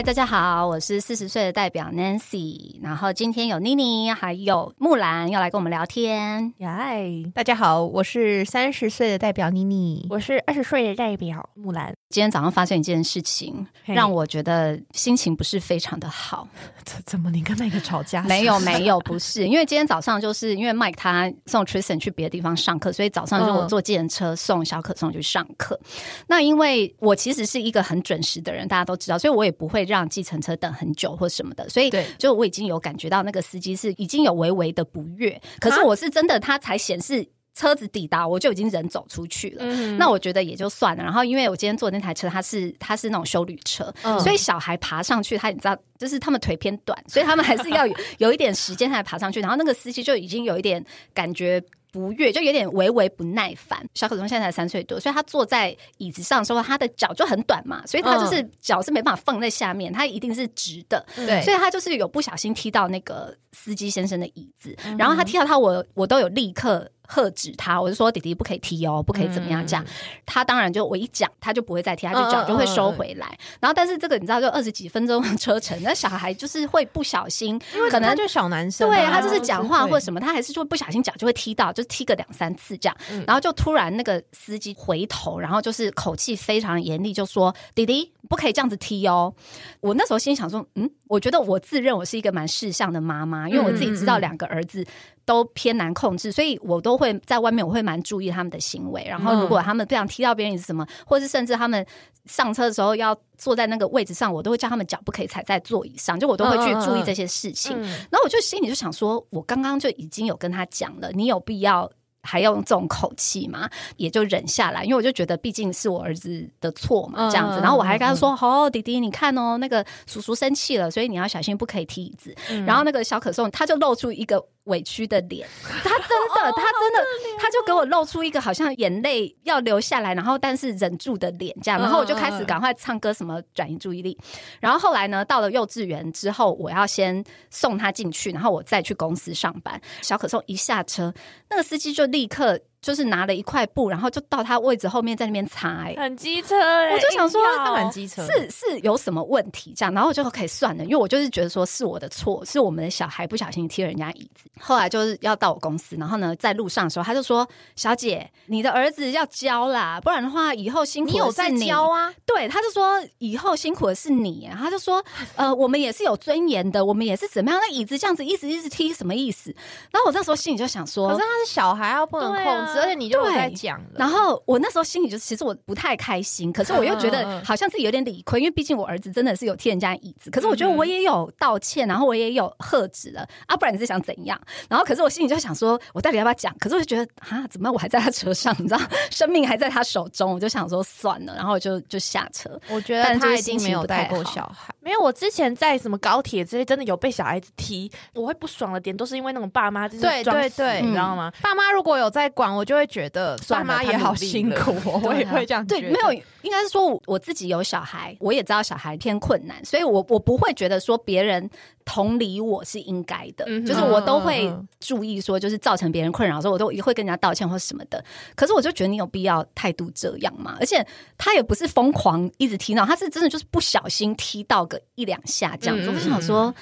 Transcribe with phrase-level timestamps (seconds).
[0.00, 6.54] 嗨，大家好，我是四十岁的代表 Nancy，然后今天有妮妮还有木兰要来跟我们聊天。
[6.58, 7.04] 嗨，
[7.34, 11.92] 大家好，我是三十岁的代表妮妮，我是二十岁的代表木兰。
[12.08, 16.48] 今天早上发生一件事情，让我觉得心情不是非常的好。
[16.82, 18.22] 怎怎么你跟麦克吵架？
[18.22, 25.78] 没有没有，不是，因为今天早上就是因为 Mike 他送 Tristan 去别的地方上课，所以早上就我坐计程车送小可送去上课。
[26.26, 31.68] 那因为我其实是一个很准时的人，大家都知道，所以我也不会让计程车等很久或什么的。
[31.68, 37.28] 所以就我已经有感觉到那个司机是已经有微微的不悦，可是我是真的，他才显示。
[37.52, 39.64] 车子抵达，我就已经人走出去了。
[39.98, 41.02] 那我觉得也就算了。
[41.02, 49.40] 然后，因为我今天坐那台车，它是它是那种修旅车，所以小孩爬上去，他你知道，就是他们腿偏短，所以他们还是要有 有一点时间才爬上去。
[49.40, 50.82] 然后那个司机就已经有一点
[51.12, 51.62] 感觉。
[51.92, 53.84] 不悦，就有点微微不耐烦。
[53.94, 61.04] 小可松现在才三岁多，所以他坐在椅子上的时候，他的脚就很短嘛，所以他就是脚是没办法放在下面，他一定是直的。
[61.14, 66.90] 对，所以他就是有不小心踢到那个司机先生的椅子，然后他踢到他，我我都有立刻。
[67.10, 69.84] 喝止他，我就说弟弟不可以踢哦，不可以怎么样这样。
[70.24, 73.36] 他当然就我一讲，他就不会再踢，他就脚就会收回来。
[73.58, 82.96] 然后，但是这个你知道，就二十几分钟车程， 那小孩就是会不小心，可能就小男生，对他就是讲话或者什么，他还是就会不小心脚就会踢到，就踢个两三次这样。
[83.26, 89.34] 然后就突然那个司机回头，然后就是口气非常严厉，就说弟弟不可以这样子踢哦。
[89.80, 94.86] 我那时候心想说，嗯，我觉得我自认我是一个蛮识相的妈妈，因为我自己知道两个儿子。
[95.30, 99.04] 都偏难控制，所以我都会在外面，我会蛮注意他们的行为。
[99.06, 101.86] 然后，如果他们不想踢到别人是什么，或是甚至他们
[102.24, 107.80] 上车的时候要坐在那个位置上，我都会叫他们脚不可以踩在座椅上，就我都会去注意这些事情。
[107.80, 111.88] 然后我就心里就想说，我刚刚就已经有跟他讲了，你有必要。
[112.22, 113.66] 还要用这种口气嘛，
[113.96, 117.58] 也就忍下来，因为我就觉得毕竟是我儿子的错嘛，这样子。
[117.60, 127.04] 然后我还跟他说：“哦，弟弟，你看哦，那个叔叔生气了，所以你要小心，不可以踢椅子。”然后那个小可颂他就露出一个委屈的脸，他真的， 他真的，
[127.38, 131.80] 他就给我露出一个好像眼泪要流下来，然后但是忍住的脸这样。
[131.80, 134.18] 然后我就开始赶快唱歌，什么转移注意力。
[134.60, 139.80] 然后后来呢，到了幼稚园之后，我要先送他进去，然后我再去公司上班。
[140.02, 141.14] 小可颂一下车，
[141.48, 142.10] 那个司机就。
[142.10, 142.58] 立刻。
[142.80, 146.56] 就是拿了一块布，然后就到他位置后面在那边擦，很机车。
[146.56, 154.48] 我就想说，他蛮机车，是是有什么问题这样，然后我就可以算了，因为我就是觉得说是我的错，是我们的小孩不小心踢人家椅子。
[154.58, 157.46] 后来就是要到我公司，然后呢，在路上的时候，他就说
[157.76, 162.12] ：“小姐，你的儿子要教啦，不然的话以后辛苦。”你有在教啊？
[162.24, 164.48] 对，他就说以后辛苦的是你。
[164.58, 165.04] 他就说
[165.36, 167.60] ：“呃，我们也是有尊严的，我们也是怎么样？
[167.60, 169.54] 那椅子这样子一直一直踢，什么意思？”
[169.92, 184.40] 然后我那时候心里就想说：“可是他是小孩，啊不能控制，而且你就在。”讲，然后我那时候心里就其实我不太开心，可是我又觉得好像自己有点理亏，因为毕竟我儿子真的是有踢人家椅子，可是我觉得我也有道歉，然后我也有喝止了啊，不然你是想怎样？
[184.68, 186.56] 然后可是我心里就想说，我到底要不要讲？
[186.58, 188.80] 可是我就觉得啊，怎么我还在他车上，你知道，
[189.10, 192.58] 生命还在他手中，我就想说算了，然后我就就下车。
[192.68, 195.00] 我觉得他已经没有带过小孩，没有。
[195.00, 201.32] 我之前在什么高铁这些真的有被小孩子踢，我会不爽的点都是因为那种爸妈就是对对对，你知道吗？
[201.42, 204.14] 爸妈如果有在管，我就会觉得爸妈也好。
[204.14, 205.66] 辛苦， 我也会这样。
[205.66, 206.12] 对，没有，
[206.42, 211.48] 应该是说我自己有小孩，我也知道小孩偏困难，所以我我不会觉得说别人
[211.84, 218.04] 同理我是应该的，就是我都会注意说，就是造成别人困扰的时候，我都也会跟人家道歉或什么的。
[218.34, 220.56] 可是我就觉得你有必要态度这样嘛？
[220.60, 225.88] 而且他也不是疯狂一直踢闹，他是真的就是不小心踢到个一两下这样子。
[225.88, 226.54] 我就想说，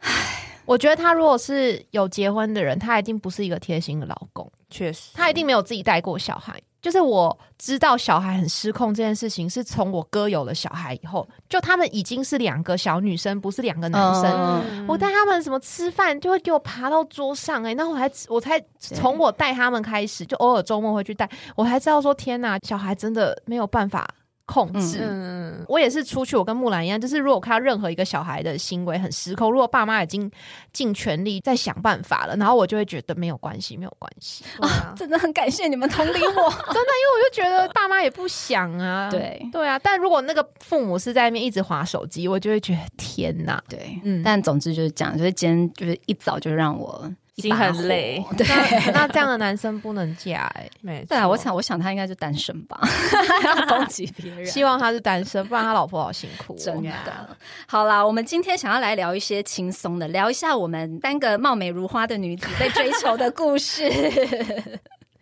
[0.00, 0.48] 唉。
[0.64, 4.50] 我觉得他如果是有结婚的人，他一定不是一个贴心的老公。
[4.70, 6.60] 确实，他一定没有自己带过小孩。
[6.80, 14.86] 就是我知道小孩很失控这件事情，是从我哥有了小孩以后，就他们已经是两个小女生，不是两个男生。
[14.88, 24.08] 我带他们什么吃饭，就会给我爬到桌上哎，那我还我才从我带他们开始，就偶尔周末会去带，我还知道说天哪，小孩真的没有办法。
[24.44, 30.30] 控制，嗯，我也是出去，我跟木兰一样，就是如果看到任何一个小孩的行为很失控，如果爸妈已经
[30.72, 34.44] 尽全力在想办法了，然后我就会觉得没有关系，没有关系。
[34.60, 36.16] 啊，真的很感谢你们同理我，
[36.72, 39.40] 真的，因为我就觉得爸妈也不想啊，对。
[39.52, 48.46] 对啊，但如果那个父母是在那边一直划手机，我就会觉得天哪，对，嗯，但总之就是讲，就是今天就是一早就让我心很累 对。
[48.46, 52.80] 那那这样的男生不能嫁哎、 没对啊，我想，我想他应该就单身吧，
[53.44, 54.44] 要攻击别人。
[54.46, 56.56] 希望他是单身，不然他老婆好辛苦、哦。
[56.58, 57.36] 真的，
[57.66, 63.90] 好啦，我们今天想要来聊一些轻松的，聊一下我们三个貌美如花的女子被追求的故事。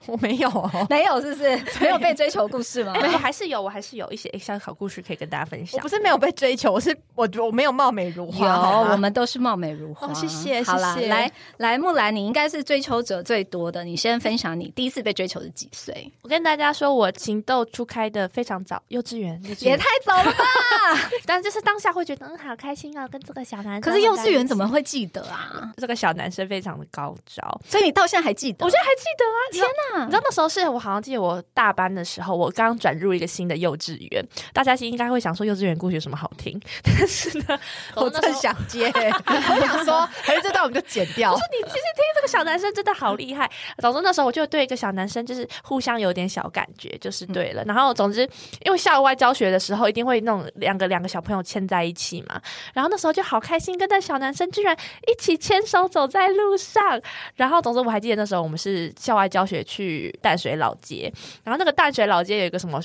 [0.06, 1.56] 我没有哦，没有，是不是？
[1.80, 2.94] 没有被追求故事吗？
[3.00, 5.88] 哎，我还是有，我还是有一些小好故事可以跟大家分享我不。
[5.88, 8.46] 是没有被追求，我是我我没有貌美如，花。
[8.46, 10.06] 有我们都是貌美如花。
[10.08, 16.10] 哦谢谢好啦，谢谢来来，木兰，你应该是追求者最多的，你先分享你第一次被追求是几岁？
[16.22, 20.44] 我跟大家说，我情窦初开的非常早，幼稚园，也太早了吧！
[21.26, 23.80] 但就是当下会觉得嗯好开心啊，跟这个小男生。
[23.82, 24.66] 可是幼稚园怎么？
[24.70, 25.72] 会记得啊？
[25.76, 28.64] 这个小男生非常的高招，所以你到现在还记得？
[28.64, 29.38] 我现在还记得啊！
[29.50, 29.89] 天哪！
[29.98, 36.60] 你知道那时候是我好像记得我大班的时候，我刚转入一个新的幼稚园，大家应该会想说幼稚园故事有什么好听？
[36.82, 37.58] 但是呢，
[37.96, 41.32] 我正想接，我想说，还是这段我们就剪掉。
[41.52, 43.50] 你其实听这个小男生真的好厉害。
[43.78, 47.62] 总之那时候我就对一个小男生就是互相有点小感觉，就是对了。
[47.64, 48.28] 然后总之
[48.64, 52.40] 因为校外教学的时候一定会那种两个两个小朋友牵在一起嘛，
[52.72, 54.76] 然后那时候就好开心，跟那小男生居然
[55.06, 57.00] 一起牵手走在路上。
[57.34, 61.12] 然后总之我还记得那时候我们是校外教学去去淡水老街，
[61.42, 62.82] 然后那个淡水老街有一个什么。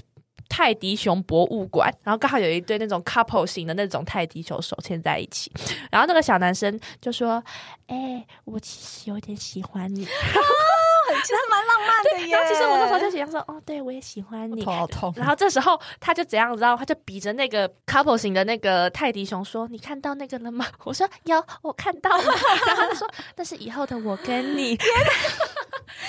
[0.47, 5.51] 泰迪熊博物馆，然后刚好有一对那种 couple 型的那种泰迪熊手牵在一起，
[5.91, 7.43] 然后那个小男生就说
[7.87, 10.07] ：“哎、我其实有点喜欢你。
[11.25, 12.35] 其实蛮浪漫的”耶。
[12.35, 14.63] 然后其实我那时候就想说：“哦，对我也喜欢你。
[14.63, 15.13] 头好痛”。
[15.17, 16.75] 然后这时候他就怎样，你知道？
[16.75, 22.23] 他就比着那个 couple 型的那个泰迪熊说：“你看到那个了吗？” 我说：“有，我看到了。”
[22.67, 24.77] 然后他就说：“那是以后的我跟你。”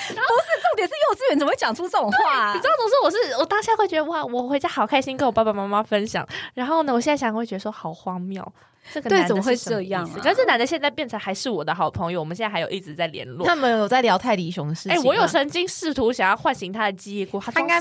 [0.08, 6.26] 不是重点是幼稚园怎么会讲出这种话、啊你知道，总是我是我当下会觉得哇，我回家好开心，跟我爸爸妈妈分享。
[6.54, 8.44] 然后呢，我现在想会觉得说好荒谬，
[8.92, 13.46] 这个男的对怎么会这样可是这男的现在变成还是我的好朋友，我们现在还有一直在联络。
[13.46, 15.02] 他们有在聊泰迪熊的事情哎、吗。
[15.04, 17.80] 我有曾经试图想要唤醒他的记忆过，他他应该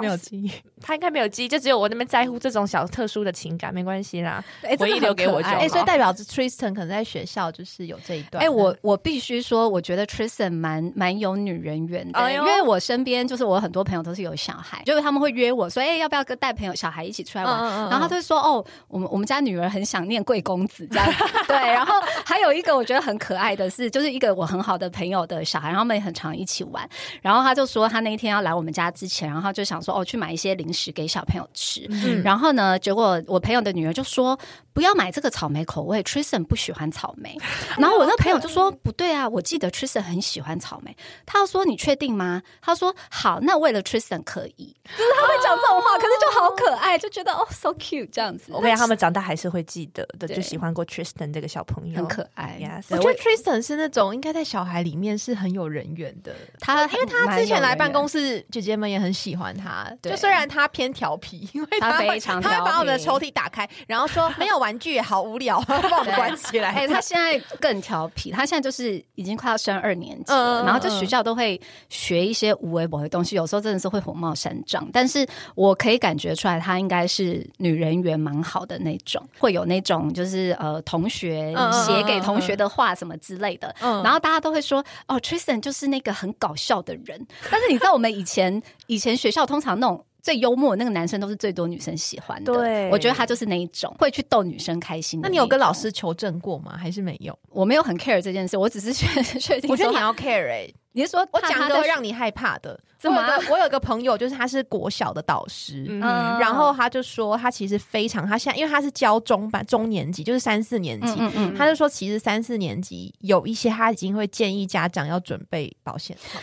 [0.00, 0.50] 没有记忆。
[0.82, 4.44] 他应该没有记忆，就只有我那边在乎这种小特殊的情感，没关系啦。
[4.62, 8.42] 哎回忆留给我就好哎、所以代表着 Tristan 可能在学校就是有这一段。
[8.44, 17.54] 哎、我我必须说，我觉得 Tristan 蛮蛮有女人缘的，哎因为我身边就是我很多朋友都是有小孩，就是他们会约我说，哎、要不要跟带朋友小孩一起出来玩？
[17.54, 21.56] 嗯嗯嗯然后他就说，哦，我们我们家女儿很想念贵公子这样子， 对。
[21.56, 21.94] 然后
[22.24, 26.86] 还有一个我觉得很可爱的是，就是一个我很好的朋友的小孩，然后他们也很常一起玩。
[27.22, 31.86] 然后他就说，他那一天要来我们家之前，然后他就想说，哦，去买一些零食给小朋友吃。
[31.90, 34.38] 嗯然后呢，结果我朋友的女儿就说
[34.72, 37.36] 不要买这个草莓口味，Tristan 不喜欢草莓。
[37.78, 40.96] 然后我那朋友就说 不对啊，我记得 Tristan 很喜欢草莓。
[41.26, 42.42] 他就说你确定吗？
[42.62, 52.58] 他说好，那为了 Tristan 可以，就是他会讲这种话，可是就好可爱，就觉得哦 so cute 这样子，我跟你讲，他们长大还是会记得的，就喜欢过 Tristan 这个小朋友，很可爱。
[52.60, 56.34] Yes 我觉得 Tristan 是那种应该在小孩里面是很有人缘的。
[56.60, 59.73] 他因为他之前来办公室，室，姐姐们也很喜欢他。
[60.02, 66.70] 对就虽然他偏调皮， 因为他会非常他会把我们的抽屉打开，然后说没有玩具，好无聊，把我们关起来。
[66.74, 74.86] 哎、他现在更调皮，他现在就是已经快要升二年级了，嗯嗯然后就学校都会学一些无微博的东西，有时候真的是会火冒三丈。
[74.92, 81.54] 但是我可以感觉出来，他应该是女人缘蛮好的那种，会有那种就是呃同学
[81.86, 83.74] 写给同学的话什么之类的。
[83.80, 87.26] 嗯然后大家都会说哦，Tristan 就是那个很搞笑的人。
[87.50, 90.04] 但是你知道，我们以前以前学校通常那种。
[90.24, 96.78] 最幽默的那个男生都是最多女生喜欢的，对我觉得他就是那一种会去逗女生开心的那你有跟老师求证过吗？
[96.78, 97.38] 还是没有？
[97.50, 99.06] 我没有很 care 这件事，我只是确
[99.38, 99.70] 确定。
[99.70, 102.80] 我觉得你，要 care 哎、你是说我讲个怕他在会让你害怕的。
[102.98, 105.84] 怎么啊我有个朋友，就是他是国小的导师。
[105.90, 116.40] 嗯嗯然后他就说，他其实非常，他现在因为他是教中班中年级，就是三四年级，嗯嗯他就说，其实三四年级有一些他已经会建议家长要准备保险套。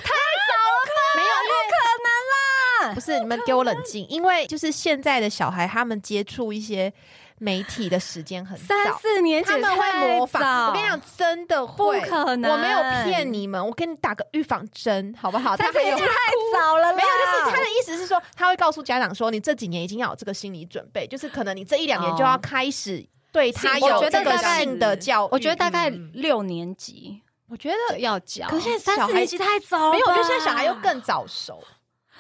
[2.94, 6.92] 不是你们给我冷静，因为就是现在的小孩，他们接触一些
[7.40, 9.00] 媒体的时间很三早。
[9.00, 15.58] 四年级他们会模仿，我跟你讲，真的会，不可能我没有骗你们，我给你打个预防针，好不好？
[15.58, 16.16] 他还有三四年级太
[16.54, 25.30] 早了啦，没有，就是他的意思是说，他会告诉家长说，你这几年已经要有这个心理准备，就是可能你这一两年就要开始对他有这个性的教育。
[25.32, 31.62] 我觉得大概嗯六年级我觉得要教，可是现在三四年级太早了，没有，我觉得现在小孩又更早熟。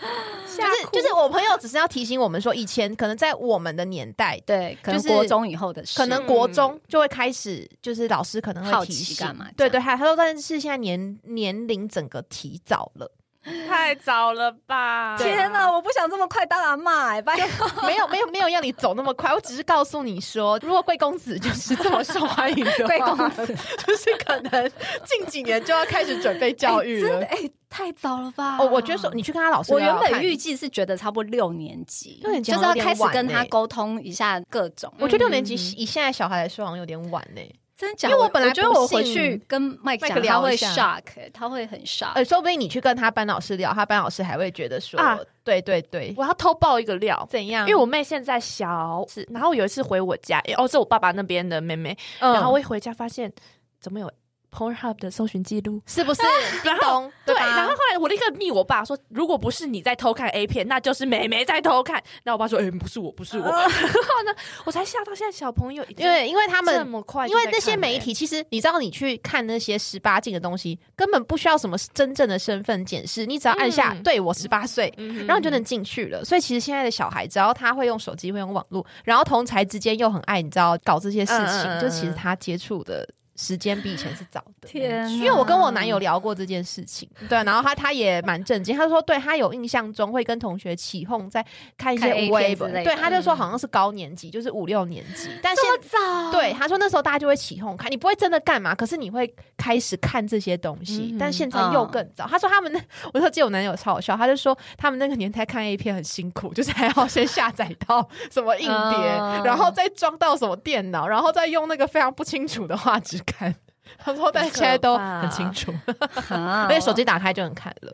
[0.51, 13.11] 就是就是，我朋友只是要提醒我们说，以前可能在我们的年代，对，可能就是国中以后的事，可能国中就会开始，就是老师可能会提醒干嘛对对，还他说，但是现在年年龄整个提早了，
[13.67, 15.17] 太早了吧？
[15.17, 17.67] 天哪，我不想这么快当阿妈哎，拜托。
[17.87, 23.47] 没有没有没有要你走那么快，我只是告诉你说，如果贵公子就是这么受欢迎的话，贵公子
[23.85, 24.71] 就是可能
[25.03, 27.09] 近几年就要开始准备教育了。
[27.09, 28.57] 真的哎，太早了吧？
[28.59, 34.93] 哦，我觉得说你去跟他老师我原本预计是觉得差不多六年级，六年级就是要开始跟他沟通一下各种。
[34.99, 37.41] 我觉得六年级嗯以现在小孩来说好像有点晚呢。
[37.81, 38.13] 真的假的？
[38.13, 42.11] 因为我本来我觉得我回去跟麦麦克讲，他会聊一下 shock，欸他会很 shock。
[42.13, 47.27] 呃，说不定你去跟他班老师聊，他班老师还会觉得说，啊对对对，我要偷爆一个料。
[47.31, 47.67] 怎样？
[47.67, 53.31] 因为我妹现在小是，然后我有一次回我家，诶哦，是我爸爸那边的妹妹，嗯然后我一回家发现
[53.79, 54.11] 怎么有
[54.51, 56.21] Pornhub 的搜寻记录，是不是
[56.63, 61.95] 然后咚对，然后后来我立刻密我爸说，如果不是你在偷看 A 片，那就是美眉在偷看。
[62.23, 63.45] 然后我爸说，哎、不是我，不是我。
[63.49, 66.85] 然后呢，我才吓到现在小朋友因为因为他这。
[66.91, 76.25] 么快因为那些媒体，其实你知道，你去看那些十八禁的东西，根本不需要什么真正的身份检视，你只要按下“嗯对我十八岁”，嗯然后你就能进去了。
[76.25, 84.67] 所以其实现在的小孩，只要他会用手机、会用网络，然后同才之间又很爱，你知道搞这些事情，嗯嗯嗯就其实他接触的时间比以前是早的。
[84.67, 91.45] 天，因为我跟我男友聊过这件事情，对，然后他他也蛮震惊，他说对他有印象中会跟同学起哄，在
[91.77, 102.27] 看一些看 A 片对，他就说好像是高年级，就是五六年级，但是早，对他说那时候大家就会起哄看，你不会真的干嘛，可是你会开始看这些东西，嗯但现在又更早。
[102.27, 102.79] 他说他们那，
[103.13, 109.43] 我说记得我男友超好笑，他就说他们那个年代看 A 片很辛苦，就是还要先下载到什么硬碟，嗯。
[109.43, 113.53] 然后再装到什么电脑，然后再用那个非常不清楚的画质看。
[113.97, 115.73] 他说，但现在都很清楚，
[116.33, 117.93] 啊， 而且手机打开就能看了。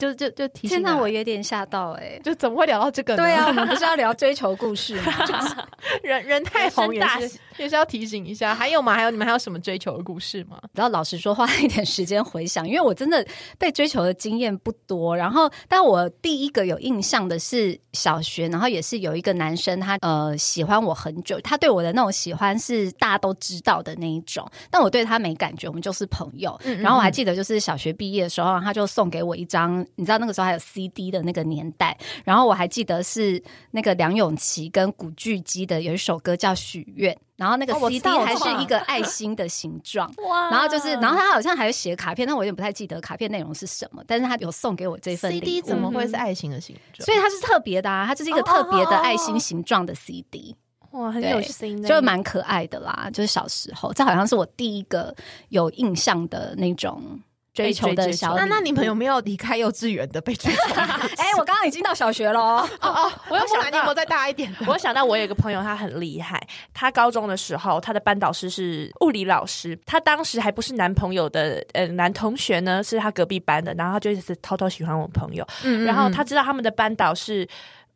[0.00, 2.18] 就就就提醒天哪，我有点吓到哎。
[2.24, 3.22] 就怎么会聊到这个呢？
[3.22, 5.12] 对啊，我们不是要聊追求故事吗？
[6.02, 8.54] 人人太红也是也是要提醒一下。
[8.54, 8.94] 还有吗？
[8.94, 10.58] 还有你们还有什么追求的故事吗？
[10.74, 13.24] 然后老实说，花一点时间回想，因为我真的
[13.58, 15.16] 被追求的经验不多。
[15.16, 26.58] 然后，但我第一个有印象的是小学，然后也是有一个男生，他呃喜欢我很久，他对我的那种喜欢是大家都知道的那一种，但我对他没感觉，我们就是朋友。
[26.64, 33.42] 嗯然后我还记得，就是小学毕业的时候，他就送给我一张，你知道那个时候还有 CD 的那个年代，然后我还记得是
[33.72, 40.12] 那个梁咏琪跟古巨基的有一首歌叫《许愿》，然后那个 CD 还是一个爱心的形状。
[40.28, 44.02] 哇然后就是，然后他好像还有写卡片，但我有点不太记得卡片内容是什么。
[44.06, 47.04] 但是他有送给我这份 CD 怎么会是爱心的形状？
[47.04, 50.56] 所以它是特别的啊，它就是一个特别的爱心形状的 CD，
[50.92, 53.08] 哇，很有心的，就蛮可爱的啦。
[53.12, 55.14] 就是小时候，这好像是我第一个
[55.50, 57.20] 有印象的那种
[57.52, 58.08] 追求的。
[58.36, 60.60] 那那你们有没有离开幼稚园的被追求？
[61.18, 62.68] 哎、我刚刚已经到小学了哦。
[62.80, 64.66] 哦哦，我有想到你有没有再大一点的？
[64.66, 66.40] 我想到我有一个朋友，他很厉害。
[66.72, 75.46] 他高中的时候，他的班导师是物理老师，他当时还不是男朋友的呃男同学呢，是他隔壁班的，然后他就一直偷偷喜欢我朋友。
[75.64, 77.46] 嗯然后他知道他们的班导是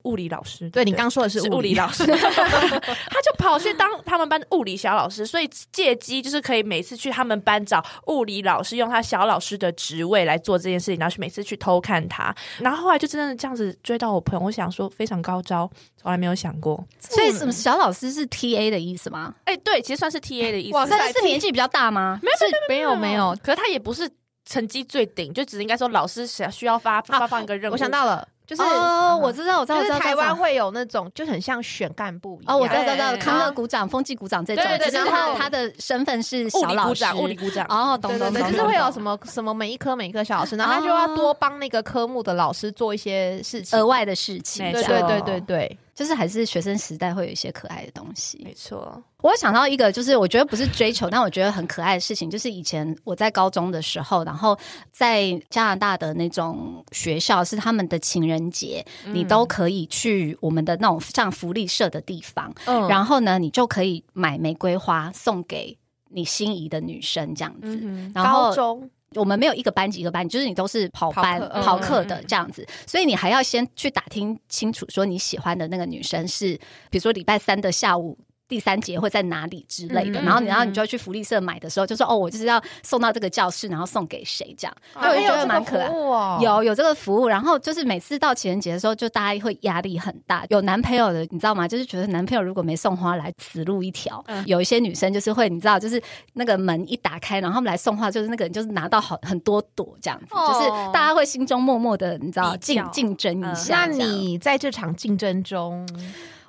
[0.05, 16.83] 物理老师，对不你刚说的是是物理物理老师， 他就跑去当他们班的物理小老师，所以借机就是可以每次去他们班找物理老师，用他小老师的职位来做这件事情，然后去每次去偷看他，然后后来就真的这样子追到我朋友，我想说非常高招，从来没有想过。
[17.01, 19.35] 所以什么小老师是 T A 的意思吗？
[19.45, 22.21] 哎、对，其实算是 T A 的意思， 哇真的是年纪比较大吗？
[22.69, 24.09] 没有没有没有，可是他也不是
[24.45, 27.73] 成绩最顶，就只是应该说老师想需要发发放一个任务。
[27.73, 32.55] 我想到了，就是哦，我知道，我知道，台湾会有那种就很像选干部一样。
[32.55, 37.67] 哦，我知道，知道，康乐鼓掌、风纪鼓掌这种，对对对只是他他的身份是小老师，鼓掌，物理鼓掌。
[37.71, 43.79] 哦，懂懂懂，就是会有什么什么每一科每一科小老师，然后他就要多帮那个科目的老师做一些事情。
[43.79, 48.53] 额外的事情，对对对对对，就是还是学生时代会有一些可爱的东西没。
[48.55, 54.59] 错，我有想到一个，就是我觉得不是追求，但我觉得很可爱的事情，就是以前我在高中的时候，然后
[54.91, 65.77] 在加拿大的那种学校，是他们的情人节，嗯你都可以去我们的那种像福利社的地方，嗯然后呢，你就可以买玫瑰花送给
[66.11, 67.79] 你心仪的女生，这样子。
[67.83, 76.55] 嗯然后高中我们没有一个班级一个班级，就是你都是跑班跑课的这样子，所以你还要先去打听清楚，说你喜欢的那个女生是，
[76.91, 78.19] 比如说礼拜三的下午。
[78.55, 85.95] 第三节会在哪里之类的，然后你然后你就要去福利社买的时候，就说哦，我就是要送到这个教室，然后送给谁这样，啊我就觉得还有这个蛮可爱服。
[85.97, 90.47] 务哦有有这个服务，然后就是每次到情人节的时候，就大家会压力很大。
[90.51, 91.67] 有男朋友的，你知道吗？
[91.67, 94.25] 就是觉得男朋友如果没送花来，死路一条。
[94.29, 96.01] 嗯有一些女生就是会，你知道，就是
[96.35, 103.75] 那个门一打开，然后他们来送花，就是那个人就是拿到好很多朵这样子，哦就是大家会心中默默的，你知道竞竞争一嗯下。
[103.75, 105.85] 那你在这场竞争中，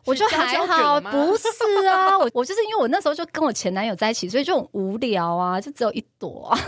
[0.05, 1.47] 我就还好，不是
[1.87, 6.59] 啊，我 我就是因为我那时候就跟我前男友在一起，所以就很无聊啊，就只有一朵、啊。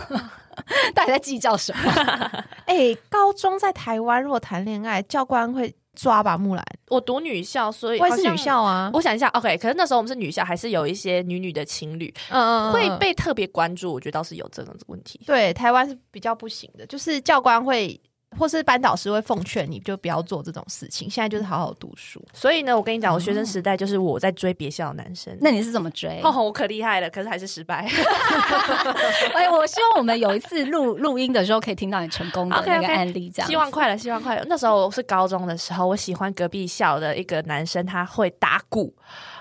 [0.96, 1.92] 到底在计较什么？
[2.66, 6.36] 哎、高中在台湾如果谈恋爱，教官会抓吧？
[6.36, 8.90] 木兰，我读女校，所以我也是女校啊。
[8.92, 15.22] 我想一下，OK，可是那时候我们是女校，还是有一些女女的情侣嗯会被特别关注，我觉得倒是有这个问题。
[15.28, 18.00] 对台湾是比较不行的，就是教官会
[18.38, 21.10] 或是班导师会奉劝你就不要做这种事情。
[21.10, 22.24] 现在就是好好读书。
[22.34, 25.36] 所以呢，我跟你讲，我学生时代就是我在追别校的男生。
[25.40, 26.20] 那你是怎么追？
[26.24, 27.88] 哦，我可厉害了，可是还是失败。
[29.34, 33.52] 哎，我希望我们有一次录录音的时候可以听到你成功的那个案例，这样子。
[33.52, 34.44] 希望快了，希望快了。
[34.48, 38.94] 那时候我是高中的时候，我喜欢隔壁校的一个男生，他会打鼓，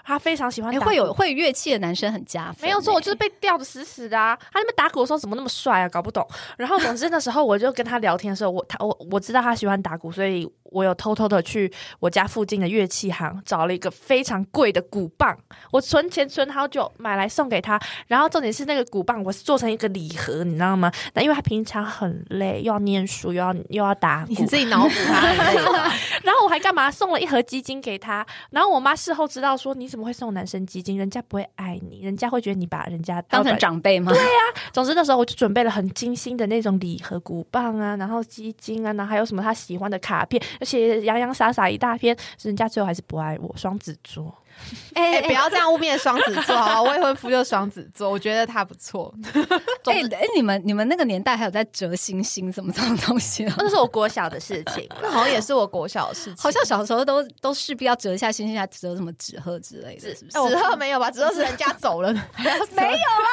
[0.06, 0.72] 他非常喜欢。
[0.80, 2.62] 会有会乐器的男生很加分。
[2.62, 4.36] 没有错，哎我就是被吊的死死的啊！
[4.52, 5.88] 他那边打鼓的时候怎么那么帅啊？
[5.88, 6.24] 搞不懂。
[6.56, 15.36] 然后总之那时候我就跟他聊天的时候，我他我我知道他喜欢打鼓，所以我有偷偷的去我家附近的乐器行找了一个非常贵的鼓棒，
[15.70, 17.80] 我存钱存好久买来送给他。
[18.06, 20.92] 然后重点是那个鼓棒我是做成一个礼盒，你知道吗？
[21.14, 28.26] 那因为他平常很累，又要念书，又要又要打鼓，你自己脑补他很累吧然后我还干嘛送了一盒基金给他？
[28.50, 30.96] 然后我妈事后知道说你怎么会送男生基金？
[30.96, 34.12] 人家不会爱你，人家会觉得你把人家当成长辈吗？
[34.12, 34.28] 对呀
[34.72, 43.54] 总之那时候我就准备了很精心的那种礼盒鼓棒啊，然后基金啊，然后还有什么他喜欢的卡片，而且洋洋洒洒一大篇，人家最后还是不爱我。
[43.56, 44.34] 双子座，
[44.94, 46.94] 哎、不要这样污蔑双子座好不好？
[46.94, 49.14] 未婚夫就是双子座，我觉得他不错。
[49.84, 53.54] 哎哎，你们你们那个年代还有在折星星什么这种东西啊？
[53.60, 54.88] 那是我国小的事情。
[55.02, 60.48] 那好像也是我国小的事情，好像小时候都都势必要折一下星星，还折什么纸鹤之类的，是不是？
[60.48, 61.10] 纸鹤没有吧？
[61.10, 62.12] 纸鹤是人家走了，
[62.72, 63.28] 没有啦，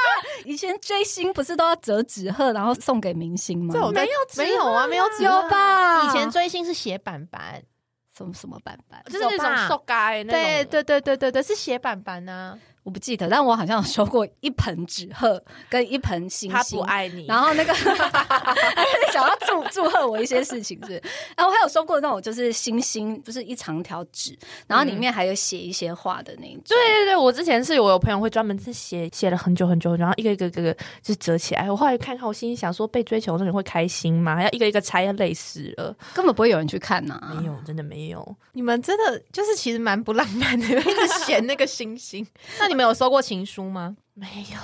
[0.46, 3.74] 以前追星不是都要折纸鹤，然后送给明星吗？
[3.74, 7.64] 这我没有纸没有啊，没有纸鹤有吧以前追星是写板板，
[8.16, 12.58] 什么什么板板，就是那种塑胶那种，对对对对对对，是斜板板啊。
[12.84, 16.84] 我不记得，但我好像有收过一盆纸鹤跟一盆星他星不。
[16.84, 17.74] 爱你，然后那个
[19.12, 21.02] 想要祝祝贺我一些事情是，
[21.38, 24.38] 然后还有收过那种就是星星，就是一长条纸，
[24.68, 26.64] 然后里面还有写一些话的那一种。
[26.68, 31.72] 对对对，我之前是我有朋友会专门是写写了很久很久，然后一个一个一个一个就折起来。
[31.72, 34.36] 我后来看看，我心里想说，被追求的人会开心吗？
[34.36, 35.96] 还要一个一个拆，要累死了。
[36.14, 38.36] 根本不会有人去看呐、没有，真的没有。
[38.52, 42.26] 你们真的就是其实蛮不浪漫的， 一直写那个星星。
[42.60, 43.96] 那你没有收过情书吗？
[44.14, 44.58] 没有，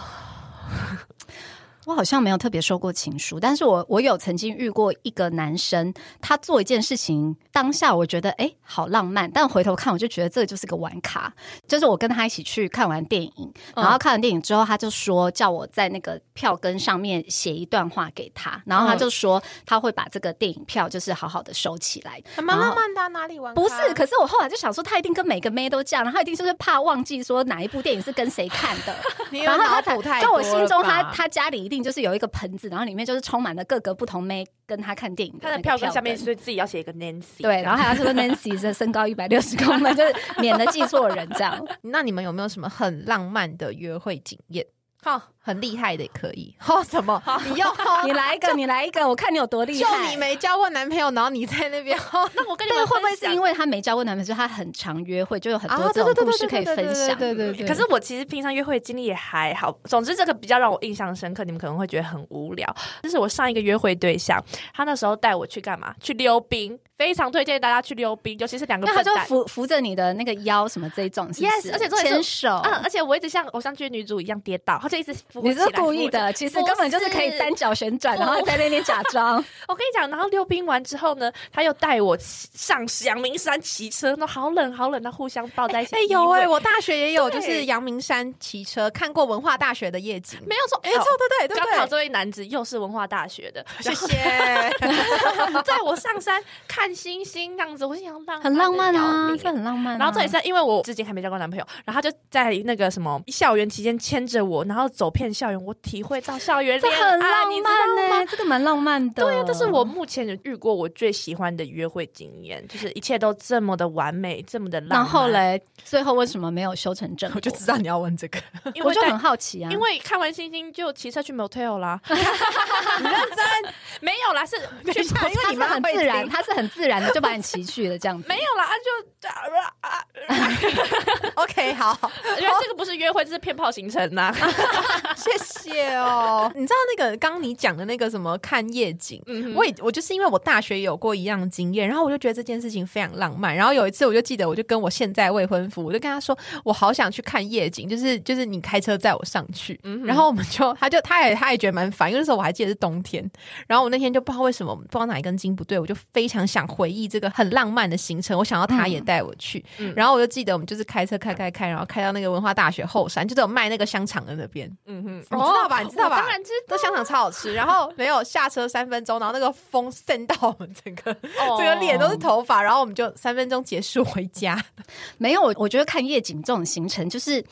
[1.89, 11.34] 我好像没有特别收过情书，但是我我有曾经遇过一个男生，他做一件事情，当下我觉得哎、诶好浪漫，但回头看我就觉得这就是个玩卡。
[11.67, 22.21] 就是我跟他一起去看完电影，然后看完电影之后，他就说叫我在那个票根上面写一段话给他，然后他就说他会把这个电影票就是好好的收起来。
[22.36, 23.52] 还蛮浪漫的啊、哪里玩？
[23.56, 28.95] 不是，可是我后来就想说，他一定跟每个妹都这样，然后他一定就是怕忘记说哪一部电影是跟谁看的，
[29.43, 41.63] 然后他才太在我心中他，他家里一定就是有一个盆子，然后里面就是充满了各个不同妹跟他看电影的他的那个票根下面根所以自己要写一个 Nancy，对，然后还要说 Nancy 的身高一百六十公分， 就是免得记错人这样。
[41.81, 44.65] 那你们有没有什么很浪漫的约会经验？
[45.01, 46.53] 好，很厉害的也可以。
[46.67, 47.21] 哦，什么？
[47.47, 47.65] 你又
[48.05, 50.09] 你来一个， 你来一个，我看你有多厉害就害。
[50.09, 57.17] 你没交过男朋友，然后你在那边哦那我跟你会不会是享因为他没交过男朋友，所以他很常约会，就有很多啊这种对对对故事可以分享？
[57.17, 62.75] 对对对可是我其实平常约会经历也还好，总之这个比较让我印象深刻，你们可能会觉得很无聊。
[63.01, 65.95] 这是我上一个约会对象，他那时候带我去干嘛？
[66.01, 69.25] 去溜冰，非常推荐大家去溜冰，尤其是两个那他就蛋。
[69.25, 72.62] 扶扶着你的那个腰什么这一种，是不 Yes，是而且重点是牵手。
[72.65, 79.36] 嗯，而且我一直像偶像剧女主一样跌倒，他就一直扶我你是故意的，其实根本就是可以单脚旋转，然后在那边假装。
[79.67, 85.95] 我跟你讲，然后溜冰完之后呢，他又带我上阳明山骑车，那好冷好冷，那互相抱在一起。
[85.95, 90.39] 哎有哎、哎，我大学也有，就是阳明山骑车，看过文化大学的夜景。
[90.47, 94.17] 没有错，哎、错对对对刚好这位男子又是文化大学的， 谢谢。
[95.65, 99.97] 在我上山看星星，这样子，我心想浪很浪漫啊要，命这很浪漫、啊。
[99.99, 108.25] 然后这也是因为我至今还没交过男朋友，然后他就在那个什么校园期间牵着我，然后走遍校园，我体会到校园 这恋爱，很浪漫呢、吗？
[108.29, 109.23] 这个蛮浪漫的。
[109.23, 114.99] 对呀、这是我目前有遇过我最喜欢的约会经验，就是一切都这么的完美，这么的浪漫。
[114.99, 117.37] 然后，嘞，最后为什么没有修成正果？
[117.37, 118.39] 我就知道你要问这个，
[118.75, 121.99] 因 为我就很好奇啊，因为看完星星就骑车去 motel 啦。
[122.07, 122.13] 你
[123.03, 123.73] 认真？
[124.01, 124.55] 没有啦，是
[124.93, 128.27] 去下因为你们很自然，听他是很自然的就把你骑去了这样子。
[128.27, 130.05] 没有啦，啊就啊啊啊！
[131.36, 131.97] OK 好，
[132.39, 134.34] 因为这个不是约会，这是骗炮行程呐、
[135.15, 136.51] 谢谢哦。
[136.55, 139.21] 你知道那个刚你讲的那个什么看夜景，
[139.55, 143.55] 我也我就是因为我大学有过一样的经验，然后我就觉得这件事情非常浪漫。
[143.55, 153.29] 然后有一次我就记得，我就跟我现在未婚夫，我就跟他说，我好想去看夜景，就是就是你开车载我上去，然后我们就他就他也他也觉得蛮烦，因为那时候我还记得是冬天，
[153.67, 159.93] 然后我那天就不知道为什么不知道哪一根筋不对，我就非常想回忆这个很浪漫的行程，我想要他也带我去，嗯。
[159.95, 165.81] 然后我就记得我们就是开车开开开，然后开到那个文化大学后山，就有卖那个香肠的那边，嗯哼，你知道吧？
[165.81, 166.17] 你知道吧？
[166.17, 167.53] 当然知道，那香肠超好吃。
[167.53, 174.63] 然后没有下车三分钟，然后那个风渗到我们整个整个脸都是头发，然后我们就三分钟结束回家。
[175.17, 177.43] 没有，我我觉得看夜景这种行程就是。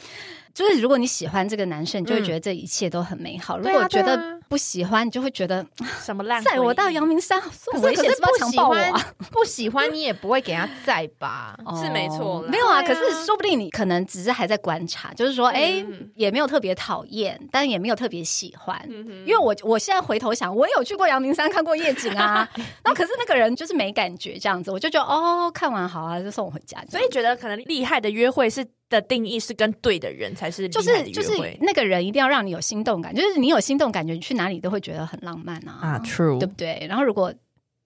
[0.58, 5.64] 就是如果你喜欢这个男生，你就会觉得这一切都很美好；如果觉得不喜欢，你就会觉得
[6.04, 6.44] 什么烂。
[6.44, 8.92] 载我到阳明山，可是不喜欢，
[9.30, 11.56] 不喜欢你也不会给他载吧？
[11.80, 12.82] 是没错，没有啊。
[12.82, 18.82] 可是说不定你可能只是还在观察，就是说，哎，也没有特别讨厌，但也没有特别喜欢。
[19.28, 22.50] 因为我我现在回头想，我有去过阳明山看过夜景啊。
[22.84, 26.84] 那可是那个人就是没感觉，这样子，我就觉得哦，看完好啊，就送我回家。
[26.90, 28.66] 所以觉得可能厉害的约会是。
[28.90, 36.86] 的定义是跟对的人才是，就是就是那个人一定要让你有心动感，就是你有心动感觉，你去哪里都会觉得很浪漫啊，啊，true，对不对？
[36.88, 37.34] 然后如果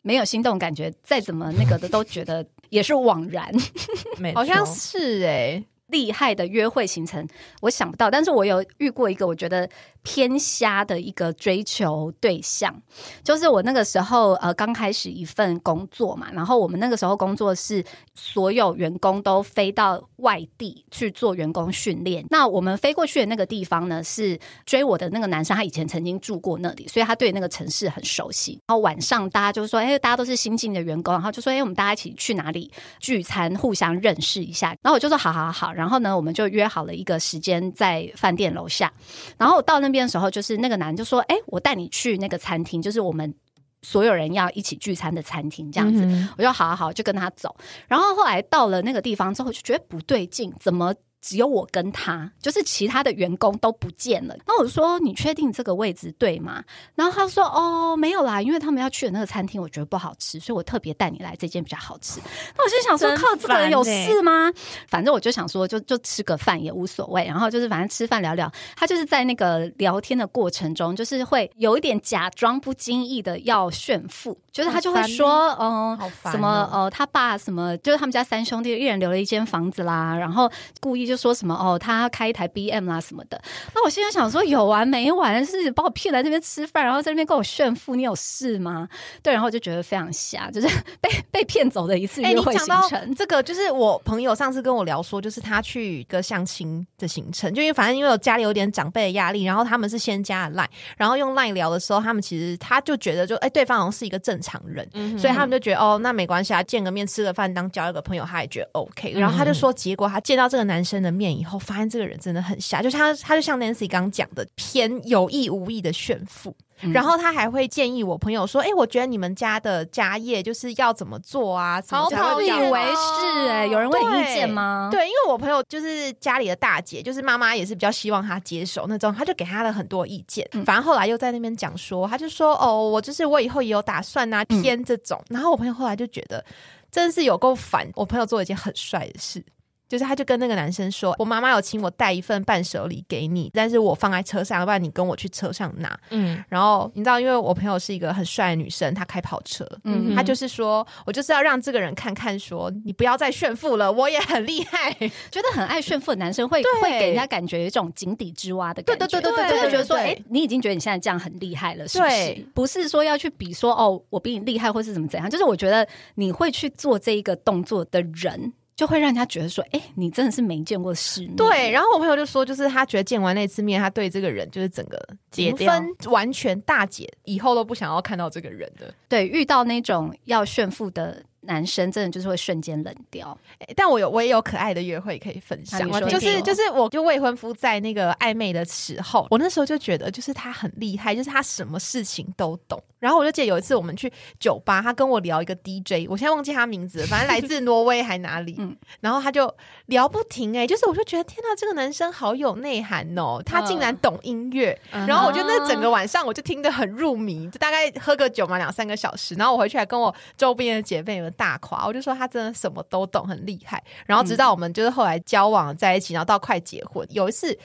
[0.04, 3.52] 没有心动感觉，再怎么那个的都觉得也是枉然，
[4.34, 7.28] 好像是哎，厉害的约会行程
[7.62, 9.70] 我想不到，但是我有遇过一个，我觉得。
[10.04, 12.76] 偏瞎的一个追求对象，
[13.24, 22.26] 就是我那个时候呃刚开始一份工作嘛，然后我们那个时候工作是所有员工都飞到外地去做员工训练。
[22.32, 28.54] 那我们飞过去的那个地方呢，是追我的那个男生，他以前曾经住过那里，所以他对那个城市很熟悉。
[28.66, 34.70] 然后晚上大家就说，哎，大家都是新进的员工，然后就说，哎，我们大家一起去哪里聚餐，互相认识一下。
[34.82, 35.72] 然后我就说，好好好。
[35.82, 38.92] 然后呢，我们就约好了一个时间在饭店楼下。
[39.38, 39.92] 然后到那。
[39.92, 43.36] 边的时候，就是那个男就说：“哎，我带你去那个餐厅，就是我们
[43.82, 46.08] 所有人要一起聚餐的餐厅，这样子。”
[46.40, 47.54] 我就好好好，就跟他走。
[47.90, 50.96] 然后后来到了那个地方之后，就觉得不对劲，怎么？
[51.22, 54.36] 只有我跟他，就是其他的员工都不见了。
[54.48, 56.64] 那我说：“你确定这个位置对吗？”
[56.96, 62.20] 然后他说：“哦，没有啦，因为他们要去的那个餐厅，我觉得不好吃，所以我特别带你来这间比较好吃。”
[62.58, 64.52] 那我就想说：“靠，这个人有事吗？”
[64.90, 67.24] 反正我就想说，就就吃个饭也无所谓。
[67.26, 75.96] 然后就是反正吃饭聊聊，他就是在那个聊天的过程中，就是会有一点假装不经意的要炫富，就是他就会说：“嗯，
[76.32, 83.40] 什么呃，他爸什么，就是他们家三兄弟一人留了一间房子啦，然后故意。”就说什么哦，他开一台 B M 啦什么的。
[83.76, 85.46] 那我现在想说，有完没完？
[85.46, 88.88] 是把我骗来这边吃饭，然后在那边跟我炫富，你有事吗？
[89.22, 90.68] 对，然后我就觉得非常瞎，就是
[91.02, 93.14] 被 被骗走的一次约会行程。
[93.16, 109.12] 这个就是我朋友上次跟我聊说，就是他去一个相亲的行程，就因为反正因为我家里有点长辈的压力，然后他们是先加了 Line，然后用 Line 聊的时候，他们其实他就觉得就哎，对方好像是一个正常人，所以他们就觉得哦，那没关系啊，见个面吃个饭当交一个朋友，他也觉得 OK。
[109.14, 111.01] 然后他就说，结果他见到这个男生。
[111.02, 116.56] 的面以后，发现这个人真的很瞎，就是他，他就像 Nancy 刚刚讲的，偏有意无意的炫富。
[116.92, 121.80] 然后他还会建议我朋友说：“哎，我觉得你们家的家业就是要怎么做啊？
[121.88, 124.90] 好自以为是哎，有人问意见吗？
[124.92, 130.44] 对，因为我朋友就是家里的大姐，就是妈妈也是比较希望他接手那种，他就给他了很多意见。
[130.66, 135.24] 反正后来又在那边讲说，他就说：哦，我就是我以后也有打算啊，偏这种。
[135.30, 136.44] 然后我朋友后来就觉得，
[136.92, 137.88] 真的是有够烦。
[137.94, 139.46] 我朋友做了一件很帅的事。”
[139.92, 154.94] 就是他就跟那个男生说：“我妈妈有请我带一份伴手礼给你，但是我放在车上，要不然你跟我去车上拿。”嗯，然后你知道，因为我朋友是一个很帅的女生，她开跑车，嗯，她就是说我就是要让这个人看看，说你不要再炫富了，我也很厉害。
[155.30, 162.48] 觉得很爱炫富的男生会会给人家感觉有一种井底之蛙的感觉，对对对对对，就觉得说，哎，你已经觉得你现在这样很厉害了，是不是？
[162.54, 165.30] 不是说要去比说哦，我比你厉害，或是怎么怎样？
[165.30, 168.54] 就是我觉得你会去做这一个动作的人。
[168.82, 171.36] 就会让人家觉得说，哎，你真的是没见过世面。
[171.36, 178.92] 对，然后我朋友就说，就是他觉得见完那次面，他对这个人就是整个解分完全大解，以后都不想要看到这个人的。
[179.08, 181.24] 对，遇到那种要炫富的。
[181.44, 183.36] 男生真的就是会瞬间冷掉，
[183.76, 192.80] 但我有我也有可爱的约会可以分享，就是就是我就未婚夫在那个暧昧的时候，我那时候就觉得就是他很厉害，就是他什么事情都懂。
[193.02, 194.10] 然后我就记得有一次我们去
[194.40, 198.56] 酒吧，他跟我聊一个 DJ，我现在忘记他名字，反正来自挪威还哪里，
[199.00, 199.54] 然后他就
[199.88, 204.80] 聊不停哎，就是我就觉得天呐，这个男生好有内涵哦，他竟然懂音乐。
[204.92, 211.32] 然后我就那整个晚上我就听得很入迷，就大概喝个酒嘛两三个小时，然后我回去还跟我周边的姐妹们。
[211.42, 213.82] 大夸，我就说他真的什么都懂，很厉害。
[214.06, 217.58] 然后直到我们就是后来交往在一起，然后到快结婚，有一次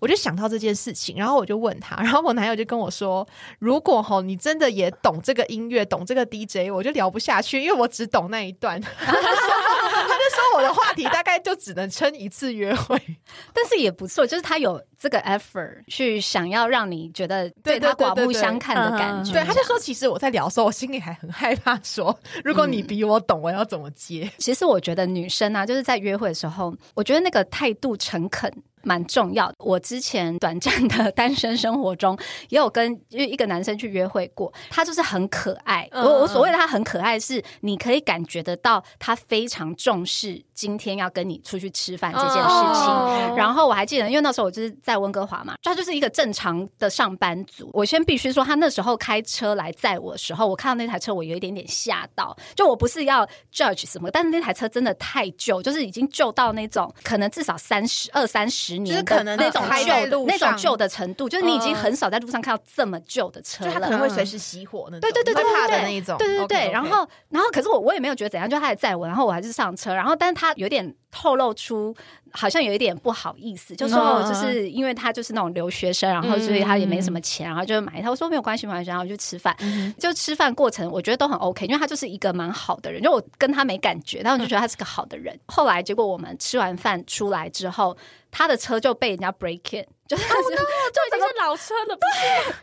[0.00, 3.26] 我就想到这件事情，然后我就问他，然后我男友就跟我说
[3.58, 8.80] ：“如果吼你真的也懂这个音乐，懂这个 DJ，我就聊不下去，因为我只懂那一段。
[8.90, 13.00] ”他就说我的话题大概就只能撑一次约会，
[13.52, 19.32] 但是也不错，就是他有这个 effort 去想要让你觉得对他刮目相看的感觉。
[19.32, 24.30] 对，他就说其实我在聊的时候，我心里还很害怕，说如果你比我懂，我要怎么接？
[24.38, 28.52] 其实我觉得女生啊，就是在约会的时候，我觉得那个态度诚恳。
[28.82, 29.54] 蛮重要的。
[29.58, 34.52] 我之前短暂的单身生活中，也有跟一个男生去约会过。
[34.70, 35.88] 他就是很可爱。
[35.92, 43.36] 我我所谓的他很可爱，是你可以感觉得到他非常重视今天要跟你出去吃饭这件事情。
[43.36, 47.70] 然后我还记得，因为那时候我就是在温哥华嘛，他就是一个正常的上班族。
[47.72, 52.36] 我先必须说，他那时候开车来载我的时候，我看到那台车，我有一点点吓到。
[52.54, 58.67] 就我不是要 judge 什么，但是那台车真的太旧，就是已经旧到那种可能至少三十二三十。
[58.84, 63.70] 就是可能那种旧那种旧的程度，就是你已经很少在路上看到这么旧的车了。
[63.70, 66.16] 就它可能会随时熄火那种，对对对对怕的那一种。
[66.18, 71.94] 对对对，然后然后可是我我也没有觉得怎样，就他还载我，然后我还是上车，然后但是他有点透露出。
[72.32, 78.10] 好像有一点不好意思，就说就是因为他就是那种留学生，然后所以他也没什么钱，然后就买一套。
[78.10, 79.56] 我说没有关系，没关系，然后就吃饭。
[79.98, 83.02] 就吃饭过程，我觉得都很 OK，因为他就是一个蛮好的人。
[83.02, 85.38] 就我跟他没感觉，但我就觉得他是个好的人。
[85.46, 87.96] 后来结果我们吃完饭出来之后，
[88.30, 92.08] 他的车就被人家 break in，就是就已经是老车了，对。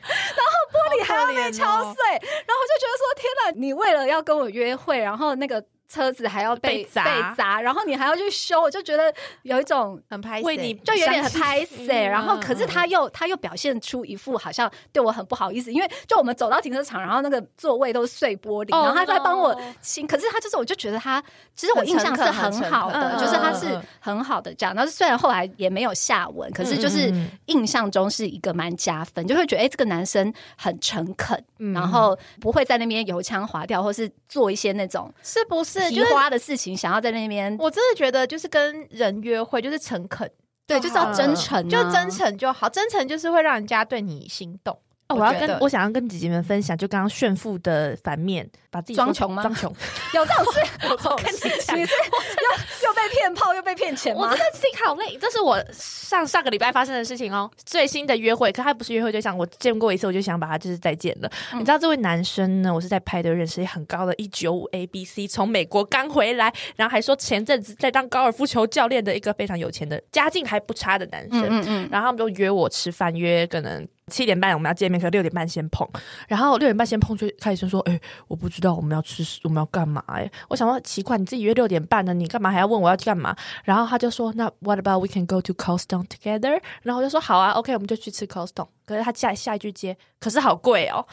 [0.01, 5.63] 然后玻璃还要被敲碎，然后就觉得说天哪，你为了要跟我约会，然后那个。
[5.87, 6.89] 车子还要被被
[7.37, 11.85] 砸，然后你还要去修，我就觉得有一种很拍，为你就有点很拍死。
[11.85, 20.07] 然后，可是他又他又表现出一副好像对我很不好意思，因为就我们走到停车场，然后那个座位都是碎玻璃，然后他在帮我清。
[20.07, 21.23] 可是他就是，我就觉得他
[21.55, 24.73] 其实我印象是很好的，就是他是很好的这样。
[24.75, 27.13] 但是虽然后来也没有下文，可是就是
[27.45, 31.41] 印象中是一个蛮加分，就会觉得哎，这个男生很诚恳，
[31.73, 35.74] 然后不会在那边油腔滑调，或是做一些那种是不是？
[35.89, 40.29] 提花的事情，想要在那边，我真的觉得就是跟人约会，就是诚恳，
[40.67, 44.79] 对，就是要真诚，就真诚就好，真诚就是会让人家对你心动。
[45.07, 49.43] 哦，我要跟我想要跟姐姐们分享，就刚刚炫富的反面，把自己装穷吗？
[49.43, 49.71] 装穷
[50.15, 50.59] 有这种事？
[51.07, 54.23] 我跟你讲，你是又又被骗炮又被骗钱吗？
[54.23, 55.15] 我真的心好累。
[55.21, 57.49] 这是我上上个礼拜发生的事情哦。
[57.65, 61.29] 最新的约会，可他不是约会对象，我见过一次，我就想把他就是再见了。
[61.53, 62.73] 你知道这位男生呢？
[62.73, 71.45] 我是在派对认识，很高的，一九五 A B C，从美国刚回来，然后还说前阵子在当高尔夫球教练的一个非常有钱的，家境还不差的男生。
[71.47, 73.87] 嗯嗯，然后他们就约我吃饭，约可能。
[74.11, 75.87] 七点半我们要见面，可是六点半先碰，
[76.27, 83.35] 然后六点半先碰就开始说：“哎，我不知道我们要吃，我们要干嘛？”哎，我想说奇怪，你自己约六点半的，你干嘛还要问我要去干嘛？
[83.63, 91.07] 然后他就说：“那 What about we can go to Colston together？” 然后我就说：“好啊，OK，我们就去吃 Colston。”可是他下下一句接：“可是好贵哦。”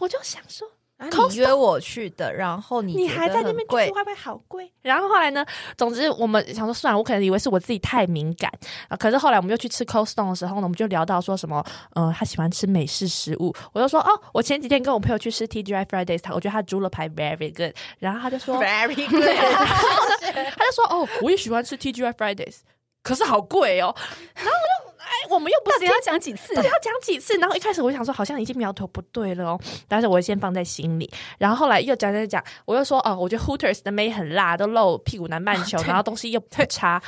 [0.00, 0.66] 我就想说。
[1.00, 4.70] 你约我去的，然后你你还在那边贵，会不会好贵？
[4.82, 5.44] 然后后来呢？
[5.76, 8.52] 总之我们想说算了，我可能以为是我自己太敏感
[8.88, 8.96] 啊。
[8.96, 13.54] 可是后来我们又去吃 Coldstone 的时候呢，我们就聊到说什么，嗯，他喜欢吃美式食物。
[13.72, 17.74] 我就说哦，我前几天跟我朋友去吃 TGI Fridays，他我觉得他猪肉排 very good。
[17.98, 19.24] 然后他就说 very good，
[20.56, 22.58] 他就说哦，我也喜欢吃 TGI Fridays，
[23.02, 23.94] 可是好贵哦。
[24.34, 24.89] 然后我就。
[25.20, 26.54] 哎，我们又不是要讲几次？
[26.54, 27.36] 要讲几次？
[27.38, 31.10] 然后一开始我想说，好像已经苗头不对了哦，但是我先放在心里。
[31.38, 37.02] 然后后来又讲讲讲，我又说哦，我觉得 Hooters 的妹很辣，都露屁股男半球， 然后东西又不差。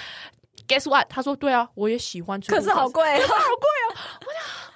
[0.68, 1.07] Guess what？
[1.09, 3.96] 他说对啊，我也喜欢吃，可是好贵，好贵哦！
[4.25, 4.27] 我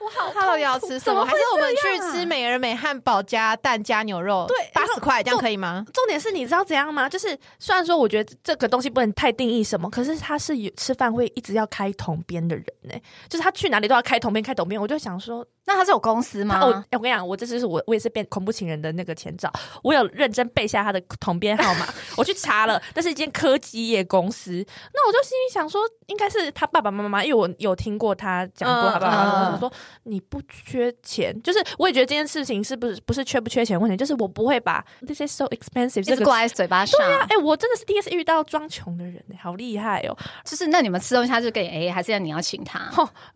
[0.06, 1.24] 我好，他到底要吃什么？
[1.24, 4.46] 还是我们去吃美而美汉堡加蛋加牛肉？
[4.46, 5.84] 对，八十块这样可以吗？
[5.92, 7.08] 重点是你知道怎样吗？
[7.08, 12.94] 就是虽然说我觉得这个东西不能太定义什么，可是他是有吃饭会一直要开同边的人呢，
[13.28, 14.80] 就是他去哪里都要开同边开同边。
[14.80, 15.46] 我就想说。
[15.66, 16.60] 那他是有公司吗？
[16.60, 19.52] 哦我跟你讲，我这就是我我也是变恐怖情人的那个前兆，
[19.82, 24.64] 我有认真背下他的同编号码，我去查了，那是一间科技业公司。
[24.94, 29.70] 那我就心里想说，应该是他爸爸妈妈，因为我有听过他讲过他爸爸妈妈说
[30.04, 36.98] 你不缺钱，就是我也觉得这件事情是不是不是缺不缺钱问题，就是我不会把 this is so expensive 这个挂在嘴巴上。
[37.00, 40.16] 对啊，哎，我真的是第一次遇到装穷的人，好厉害哦！
[40.44, 42.88] 就是那你们吃东西他就给 A，还是要你要请他？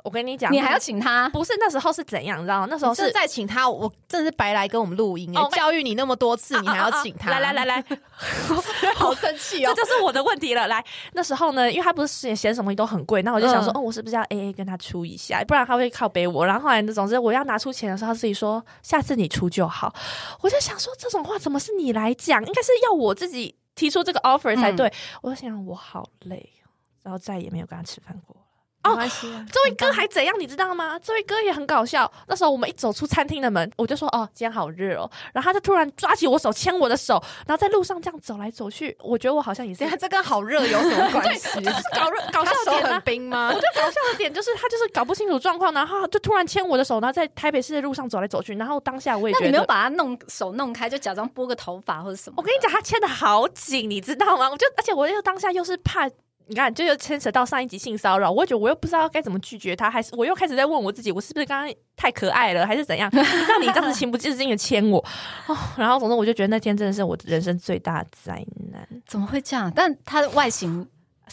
[0.05, 1.29] 我跟你讲，你还要请他？
[1.31, 2.20] 不是那时候是怎？
[2.21, 2.39] 怎样？
[2.39, 2.67] 你知道吗？
[2.71, 5.49] 那时候是再请他，我真的是白来跟我们录音哎！
[5.51, 7.31] 教育你那么多次，你还要请他？
[7.31, 7.85] 来来来来，
[8.95, 9.73] 好生气哦！
[9.75, 10.69] 这就是我的问题了。
[10.69, 15.43] 来，那时候呢，因为他不是嫌嫌什么东西都很贵，那我就想说，哦，我是不是要 A A 跟他出一下？
[15.45, 16.45] 不然他会靠背我。
[16.47, 19.95] 然后后来，总之我要拿出钱的时候，他自己说下次你出就好。
[20.43, 22.45] 我就想说，这种话怎么是你来讲？
[22.45, 24.93] 应该是要我自己提出这个 offer 才对。
[25.23, 26.51] 我就想，我好累，
[27.03, 28.37] 然后再也没有跟他吃饭过。
[28.83, 30.99] 没关系啊， 这位哥还怎样，你知道吗？
[30.99, 32.11] 这位哥也很搞笑。
[32.27, 38.97] 那时候我们一走出餐厅的门，我就说：“哦，今天好热哦。”然后他就突然抓起我手，牵我的手，然后在路上这样走来走去。
[39.03, 41.49] 我觉得我好像也是这跟好热有什么关系？
[41.61, 42.53] 就是搞热 搞笑
[43.05, 43.55] 点吗我？
[43.55, 52.37] 觉得搞笑的点就是他就是搞不清楚状况，然后就突然牵我的手，然后在台北市的路上走来走去，然后当下我也觉得那你没有把他弄手弄开，就假装拨个头发或者什么？
[52.39, 54.49] 我跟你讲，他牵的好紧，你知道吗？
[54.51, 56.09] 我就而且我又当下又是怕，
[56.51, 64.99] 你看，这就牵扯到上一集性骚扰，我觉得我又不知道该怎么拒绝他，还是我又开始在问我自己，我是不是刚刚太可爱了，还是怎样，让你当时情不自禁的牵我？
[65.47, 69.71] 哦，然后总之我就觉得那天真的是我人生最大灾难，怎么会这样？
[69.77, 70.85] 但他的外形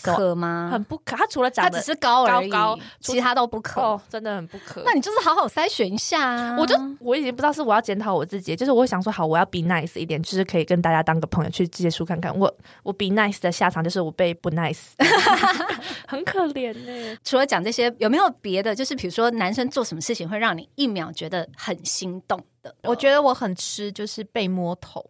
[0.02, 0.70] 可吗？
[0.72, 1.16] 很不可。
[1.16, 3.82] 他除了长得他只是高而已，高高其他都不可。
[3.82, 4.82] 哦，真的很不可。
[4.86, 6.56] 那你就是好好筛选一下啊！
[6.58, 12.38] 我就我已经不知道是我要检讨我自己，就是我想说好，我要 be nice 一点，就是可以跟大家当个朋友去接触看看。
[12.38, 14.92] 我我 be nice 的下场就是我被不 nice，
[16.08, 18.76] 很可怜呢、除了讲这些，有没有别的？
[18.76, 22.76] 就是比如说，男生做什么事情会让你一秒觉得很心动的？
[22.84, 25.04] 我觉得我很吃，就是被摸头。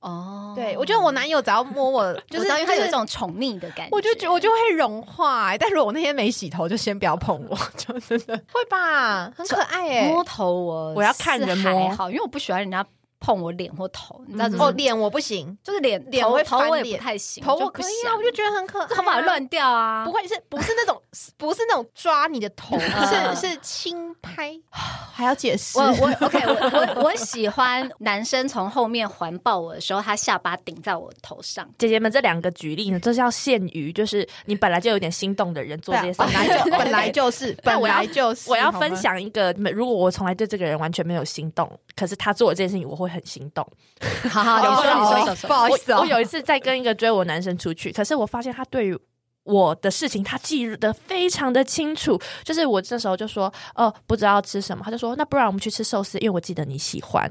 [0.00, 3.96] 哦，对，我觉得我男友只要摸我， 就是他有一种宠溺的感觉。
[3.96, 5.58] 我就觉我就会融化、欸。
[5.58, 12.84] 但如果我那天没洗头，就先不要碰我， 就真的会吧，很可爱哎、摸头我我要看人摸好，因为我不喜欢人家
[13.20, 21.00] 碰我脸或头，你知道，就是、哦，脸我不行，就是脸脸会头头我也不太行，头我可以啊，我就觉得很可爱、啊，头发乱掉啊，不会是不是那种
[21.36, 25.78] 不是那种抓你的头，嗯 是是轻拍， 还要解释。
[25.78, 31.68] 我我 OK，我我我喜欢男生从后面环抱我的时候，他下巴顶在我头上。
[31.78, 36.70] 姐姐们这两个举例呢，这是要限于就是你本来就有点心动的人做这些事本来就情。
[36.78, 43.66] 本来就是本来就是，我要分享一个，如果我从来对这个人完全没有心动，可是他做了这件事情，我会很心动。
[44.30, 48.98] 好好，你说你说不好意思哦，我我有一次在跟一个追我男生出去，可是我发现他对于
[49.44, 52.20] 我的事情，他记得非常的清楚。
[52.44, 57.26] 就是我这时候就说，哦，不知道吃什么，他就说，那不然我们去吃寿司，因为我记得你喜欢。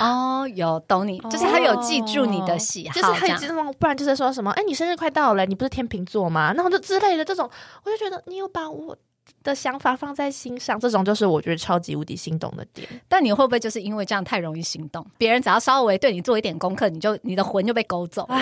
[0.00, 6.54] 哦，有懂你，就是他有记住你的喜好，就是他这样也知道，不然就是说什么，哎，你生日快到了，你不是天秤座吗？
[6.54, 7.50] 然后就之类的这种，
[7.84, 8.96] 我就觉得你有把我。
[9.42, 12.88] 的想法放在心上，这种就是我觉得超级无敌心动的点。
[13.08, 15.06] 但你会不会就是因为这样太容易心动？
[15.18, 18.38] 别人只要稍微对你做一点功课，你就你的魂就被勾走了。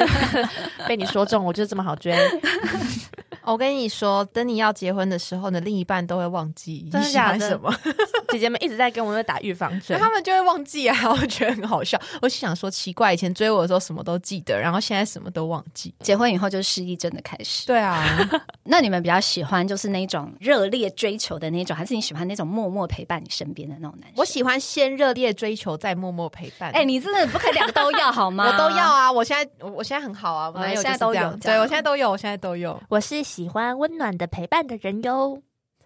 [0.88, 2.16] 被你说中，我就这么好追，
[3.44, 7.74] 我跟你说，等你要结婚的时候呢，另一半都会忘记你喜欢什么，
[8.30, 9.98] 姐姐们一直在跟我们打预防针。
[9.98, 12.00] 他们就会忘记啊，我觉得很好笑。
[12.20, 15.92] 我就想说，奇怪，以前追我的时候什么都记得，然后现在什么都忘记。
[16.00, 17.66] 结婚以后就是失忆症的开始。
[17.66, 18.04] 对啊，
[18.64, 24.14] 那你们比较喜欢就是那种热烈追求的那种，还是你喜欢那种默默陪伴你身边的那种男生？
[24.16, 26.70] 我喜欢先热烈追求，再默默陪伴。
[26.72, 28.46] 哎、你真的不可以两个都要好吗？
[28.46, 28.92] 我都要。
[28.92, 29.10] 啊！
[29.10, 32.80] 我现在我我现在很好啊，我男友现在都有对我现在都有，我现在都有。
[32.88, 35.42] 我是喜欢温暖的陪伴的人哟。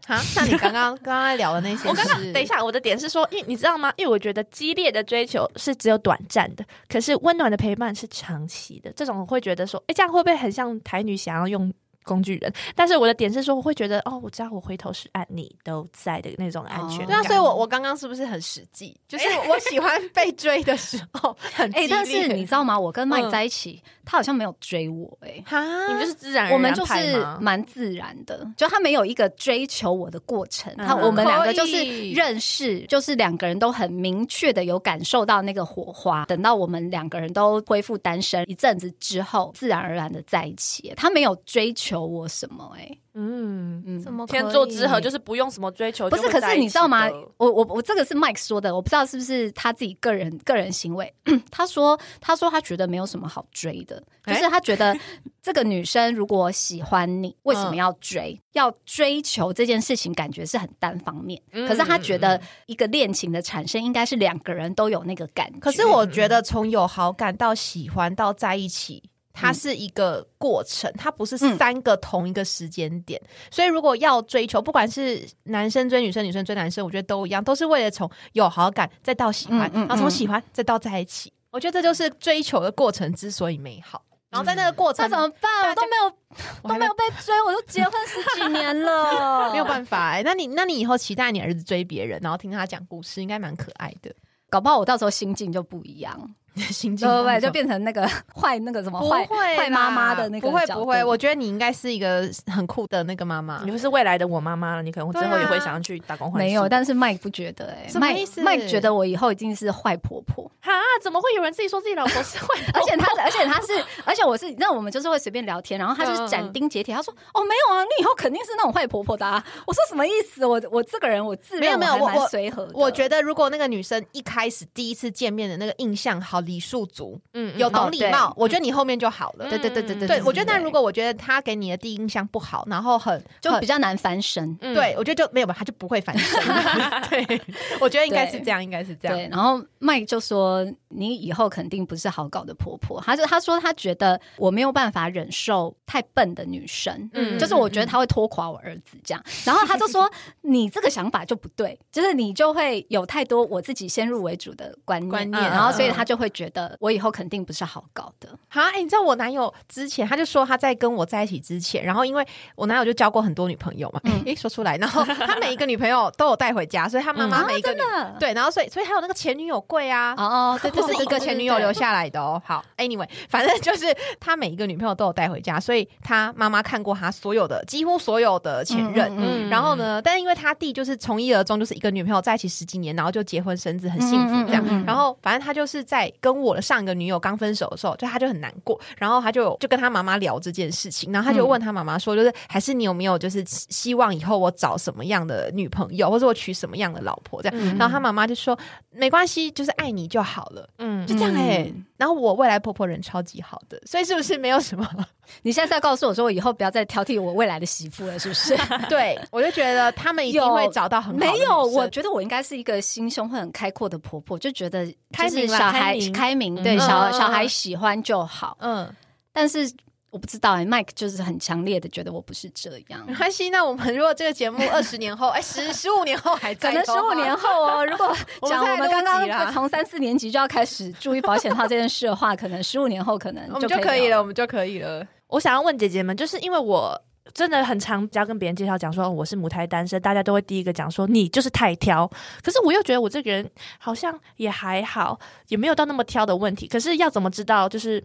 [0.07, 3.91] 啊，像你刚刚 刚刚在聊的那些，我刚刚等一，下，我的点是说，因为你知道吗？
[3.97, 8.93] 因为我觉得激烈的追求是只有短暂的，可是温暖的陪伴是长期的。
[8.95, 11.73] 这种我会觉得说，哎，这样会不会很像台女想要用
[12.07, 12.51] 工具人？
[12.75, 17.09] 但是我的点是说，我会觉得哦，我知道我回头是岸，你都在的那种安全感。
[17.09, 18.97] 对啊，所以我我刚刚是不是很实际？
[19.09, 22.79] 就是我喜欢被追的时候很 哎、烈，但是你知道吗？
[22.79, 25.42] 我跟麦嗯在一起，他好像没有追我、哎。
[25.45, 36.25] 哈，你们就是自然然我们就是蛮自然的，就他没有一个追求我的过程，嗯他我们两个就是认识，就是两个人都很明确的有感受到那个火花。
[36.27, 40.92] 等到我们两个人都恢复单身一阵子之后，自然而然的在一起。
[40.97, 46.17] 他没有追求我什么、哎，嗯，嗯，怎么天作之合就是是不用什么追求不？
[46.17, 47.09] 是可是你知道吗？
[47.39, 51.11] 我我我这个是 Mike 说的，我不知道是不是他自己个人个人行为。
[51.51, 54.95] 他说他说他觉得没有什么好追的，就是他觉得
[55.43, 58.39] 这个女生如果喜欢你，为什么要追？
[58.53, 61.41] 要追求这件事情，感觉是很单方面。
[61.53, 65.59] 嗯可是他觉得一个恋情的产生，应该是两个人都有那个感觉。
[65.61, 69.03] 可是我觉得从有好感到喜欢到在一起。
[69.38, 73.20] 它是一个过程，它不是嗯三个同一个时间点，
[73.51, 81.33] 所以如果要追求，不管是男生追女生，女生追男生，我觉得都一样，都是为了从有好感再到喜欢，嗯嗯然后从喜欢再到在一起。
[81.51, 84.03] 我觉得这就是追求的过程之所以美好。
[84.29, 85.70] 然后在那个过程，那怎么办？
[85.70, 86.12] 我都没有
[86.62, 94.14] 我都没有被追，我都结婚十几年了， 没有办法哎、那你那你以后期待你儿子追别人，然后听他讲故事，应该蛮可爱的。
[94.51, 96.35] 搞不好我到时候心境就不一样。
[96.64, 97.40] 心境对不对？
[97.40, 103.70] 就变成那个 坏那个什么坏坏妈妈的那个不会不会，我觉得你应该是一个很酷的那个妈妈你。
[103.70, 106.33] 会是未来的我妈妈了，你可能之后也会想要去打工。
[106.33, 110.72] 没有，但是麦不觉得哎、麦什么意思麦觉得我以后一定是坏婆婆，哈，
[111.03, 120.47] 怎么会有人自己说自己老婆是坏 而且他，而且他是，而且我是，那我们就是会随便聊天，然后他就是斩钉截铁，他说：“哦，没有啊，你以后肯定是那种坏婆婆的啊。”我说：“什么意思？
[120.47, 129.49] 我我这个人我自没有没有我我随和的，我觉得如果那个女生一开始第一次见面的那个印象好礼数足，嗯有懂礼貌，我觉得你后面就好了。
[129.51, 134.57] 对对对对对对，我觉得那如果我觉得他给你的第一印象不好，然后很很就比较难翻身。
[134.61, 136.40] 嗯对，我觉得就没有吧，他就不会翻身。
[137.11, 137.40] 对，
[137.80, 139.16] 我觉得应该是这样，应该是这样。
[139.16, 149.22] 对，然后麦就说：“你以后肯定不是好搞的婆婆。”他就他说他觉得我没有办法忍受太笨的女生，嗯就是我觉得他会拖垮我儿子这样。
[149.44, 150.11] 然后他就说
[150.42, 158.28] ：“你这个想法就不对，就是你就会有太多我自己先入为主的观念，观念然后所以嗯他就会觉得我以后肯定不是好搞的。
[158.49, 167.74] 好，哎、你知道我男友之前他就说他在跟我在一起之前，然后因为我男友就交过很多女朋友嘛，哎、说出来，然后他每一个女朋友都有带回家，所以他妈妈嗯每一个
[168.20, 170.14] 对，然后所以所以还有那个前女友柜啊。
[170.16, 172.41] 哦哦，对对对，这是 一个前女友留下来的哦。
[172.45, 173.87] 好，anyway，反正就是
[174.20, 179.11] 他每一个女朋友都有带回家，所以他妈妈看过他所有的几乎所有的前任。
[179.16, 184.84] 嗯然后呢，但是因为他弟就是从一而终，就是一个女朋友在一起十几年，然后就结婚生子，很幸福这样。
[184.84, 197.57] 然后反正他就是在跟我的上一个女友刚分手的时候，就他就很难过，然后他就就跟他妈妈聊这件事情，然后他就问他妈妈说，就是还是你有没有就是希希望以后我找什么样的女朋友，或者我娶什么样的老婆这样。
[197.59, 198.59] 嗯然后他妈妈就说
[198.91, 200.68] 没关系，就是爱你就好了。
[200.79, 204.88] 嗯就这样哎、嗯然后我未来婆婆人超级好的，所以是不是没有什么？
[205.42, 208.57] 你现在在告诉我说，我以后不要再挑剔我未来的媳妇了，是不是？
[208.88, 218.57] 对我就觉得他们一定有会找到很好的没有，我觉得我应该是一个心胸会很开阔的婆婆，就觉得就是开明小孩开明对嗯小嗯小孩喜欢就好。
[218.61, 218.88] 嗯，
[219.32, 219.68] 但是
[220.17, 223.14] 我不知道哎，Mike 就是很强烈的觉得我不是这样没。
[223.14, 223.51] 关系。
[223.51, 228.07] 那我们如果这个节目 二十年后，哎，十十五年后还在，可能十五年后哦，如果
[228.41, 235.07] 我们讲我们刚刚从三四年级就要开始注意保险套这件事的话，可能十五年后可能我们就可可以了，我们就可以了。
[235.27, 236.99] 我想要问姐姐们，就是因为我
[237.35, 242.11] 真的很常只要跟别人介绍讲说哦我是母胎单身，大家都会第一个讲说你就是太挑。
[242.43, 243.47] 可是我又觉得我这个人
[243.79, 246.67] 好像也还好，也没有到那么挑的问题。
[246.67, 248.03] 可是要怎么知道，就是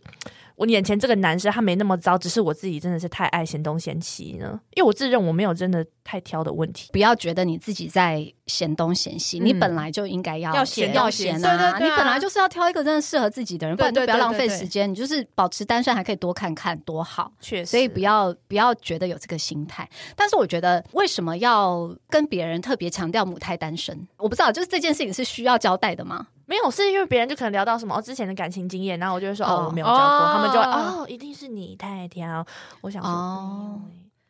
[0.62, 4.62] 我眼前这个男生他没那么糟，只是我自己真的是太爱嫌东嫌西呢？
[4.76, 6.92] 因为我自认我没有真的太挑的问题。
[6.92, 11.58] 不要觉得你自己在嫌东嫌西，嗯你本来就应该要要嫌要要嫌嫌啊！
[11.58, 14.88] 对对对啊你本来就是要挑一个真的适合自己的人，不然就不要浪对对对费时间。
[14.88, 17.32] 你就是保持单身，还可以多看看，多好。
[17.42, 19.90] 确实，所以不要不要觉得有这个心态。
[20.16, 24.08] 但是我觉得，为什么要跟别人特别强调母胎单身？
[24.18, 26.28] 我不知道，就是这件事情是需要交代的吗？
[26.52, 29.66] 没有，是因为别人就可能聊到什么哦之前的感情经验，然后我就会说哦哦。
[29.68, 31.06] 我没有交过，哦他们就会哦。
[31.08, 32.46] 一定是你太挑。
[32.82, 33.80] 我想说哦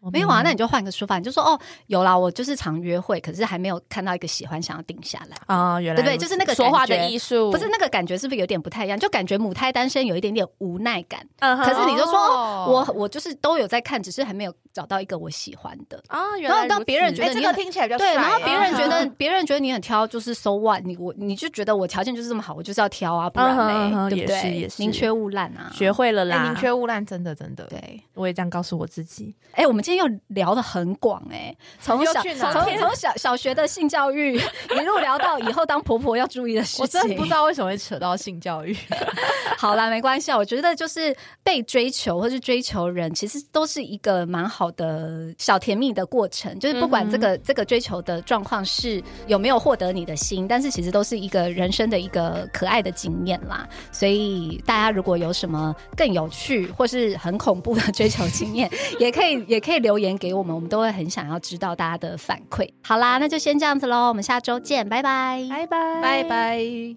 [0.10, 5.38] 没有欸我没有啊，那你就换个说法，你就说哦，有啦，我就是常约会，可是还没有看到一个喜欢，想要定下来。
[5.46, 8.98] 啊，原来对不对就是那个说话的艺术，不是那个感觉，是不是有点不太一样？
[8.98, 11.26] 就感觉母胎单身有一点点无奈感。
[11.40, 16.02] 嗯，可是你就说，哦我我就是都有在看，只是还没有找到一个我喜欢的。
[16.08, 20.82] 啊，原然后来当别人觉得哎，这个听起来比较对，帅然后别人觉得嗯 别人觉得你很挑，就是 so what？
[20.84, 24.36] 你我你就觉得我条件就是这么好，我就是要挑啊，不然嗯哼嗯嘞，哼对不对？
[24.36, 27.66] 也是也是宁缺毋滥啊，学会了哎，啦，宁缺毋滥，真的真的。
[27.66, 28.02] 对。
[28.14, 29.34] 我也这样告诉我自己。
[29.54, 34.36] 哎，我们今天又聊得很广 哎，从小从从小小学的性教育
[34.78, 37.32] 一路聊到以后当婆婆要注意的事情我真的不知。
[37.32, 38.76] 道为什么会扯到性教育。
[39.58, 46.60] 好啦，没关系啊，我觉得就是被追求或是追求人，其实都是一个蛮好的小甜蜜的过程。
[46.60, 53.66] 就是不管这个、这个追求的状况是有没有获得你的心，但是其实都是一个人生的一个可爱的经验啦。
[53.94, 58.70] 所以大家如果有什么更有趣或是很恐怖的追求经验，
[59.00, 62.70] 也可以也可以留言给我们，我们都会很想要知道大家的反馈。
[62.84, 65.46] 好啦，那就先这样子喽，我们下周见，拜拜。
[65.50, 66.24] 拜拜，拜。
[66.24, 66.96] 拜。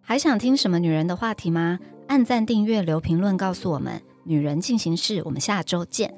[0.00, 1.78] 还想听什么女人的话题吗？
[2.08, 4.02] 按赞、订阅、留评论，告诉我们。
[4.24, 6.14] 女人进行式，我们下周见。